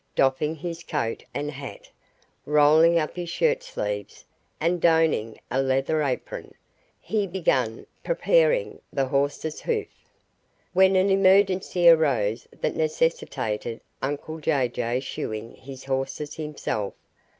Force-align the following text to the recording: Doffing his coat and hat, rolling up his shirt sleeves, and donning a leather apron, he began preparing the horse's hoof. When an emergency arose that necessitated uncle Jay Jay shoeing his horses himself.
Doffing 0.15 0.55
his 0.55 0.81
coat 0.83 1.23
and 1.31 1.51
hat, 1.51 1.87
rolling 2.47 2.97
up 2.97 3.15
his 3.15 3.29
shirt 3.29 3.61
sleeves, 3.61 4.25
and 4.59 4.81
donning 4.81 5.39
a 5.51 5.61
leather 5.61 6.01
apron, 6.01 6.55
he 6.99 7.27
began 7.27 7.85
preparing 8.03 8.81
the 8.91 9.05
horse's 9.05 9.61
hoof. 9.61 10.09
When 10.73 10.95
an 10.95 11.11
emergency 11.11 11.87
arose 11.87 12.47
that 12.61 12.75
necessitated 12.75 13.79
uncle 14.01 14.39
Jay 14.39 14.69
Jay 14.69 14.99
shoeing 15.01 15.53
his 15.53 15.83
horses 15.83 16.33
himself. 16.33 16.95